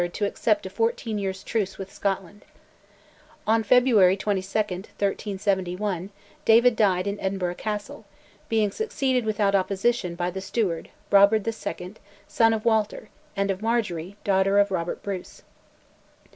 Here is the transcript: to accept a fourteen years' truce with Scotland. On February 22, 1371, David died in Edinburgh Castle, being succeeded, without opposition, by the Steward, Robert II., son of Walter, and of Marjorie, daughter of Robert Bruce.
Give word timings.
to 0.13 0.25
accept 0.25 0.65
a 0.65 0.69
fourteen 0.71 1.19
years' 1.19 1.43
truce 1.43 1.77
with 1.77 1.93
Scotland. 1.93 2.43
On 3.45 3.61
February 3.61 4.17
22, 4.17 4.41
1371, 4.49 6.09
David 6.43 6.75
died 6.75 7.05
in 7.05 7.19
Edinburgh 7.19 7.53
Castle, 7.53 8.05
being 8.49 8.71
succeeded, 8.71 9.25
without 9.25 9.53
opposition, 9.53 10.15
by 10.15 10.31
the 10.31 10.41
Steward, 10.41 10.89
Robert 11.11 11.45
II., 11.47 11.93
son 12.27 12.51
of 12.51 12.65
Walter, 12.65 13.09
and 13.35 13.51
of 13.51 13.61
Marjorie, 13.61 14.15
daughter 14.23 14.57
of 14.57 14.71
Robert 14.71 15.03
Bruce. 15.03 15.43